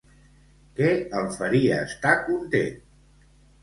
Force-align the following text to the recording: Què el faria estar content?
Què 0.79 0.87
el 1.21 1.29
faria 1.37 1.79
estar 1.91 2.19
content? 2.27 2.85